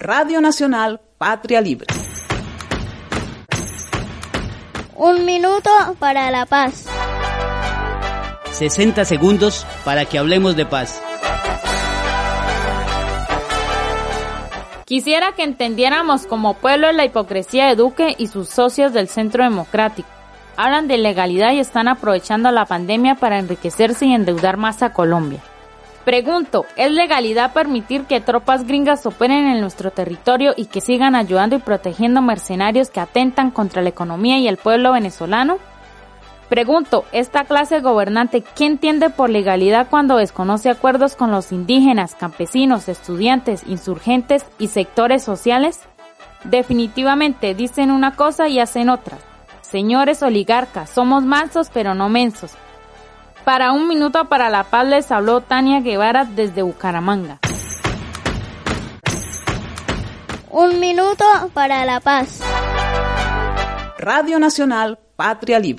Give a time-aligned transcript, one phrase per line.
[0.00, 1.88] Radio Nacional Patria Libre.
[4.94, 6.86] Un minuto para la paz.
[8.52, 11.02] 60 segundos para que hablemos de paz.
[14.84, 20.08] Quisiera que entendiéramos como pueblo la hipocresía de Duque y sus socios del Centro Democrático.
[20.56, 25.40] Hablan de legalidad y están aprovechando la pandemia para enriquecerse y endeudar más a Colombia.
[26.08, 31.56] Pregunto, ¿es legalidad permitir que tropas gringas operen en nuestro territorio y que sigan ayudando
[31.56, 35.58] y protegiendo mercenarios que atentan contra la economía y el pueblo venezolano?
[36.48, 42.88] Pregunto, ¿esta clase gobernante qué entiende por legalidad cuando desconoce acuerdos con los indígenas, campesinos,
[42.88, 45.80] estudiantes, insurgentes y sectores sociales?
[46.42, 49.18] Definitivamente dicen una cosa y hacen otra.
[49.60, 52.52] Señores oligarcas, somos mansos pero no mensos.
[53.48, 57.38] Para un minuto para la paz les habló Tania Guevara desde Bucaramanga.
[60.50, 61.24] Un minuto
[61.54, 62.42] para la paz.
[63.96, 65.76] Radio Nacional Patria Libre.